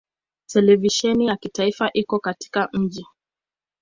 [0.45, 3.05] Televisheni ya kitaifa iko katika mji.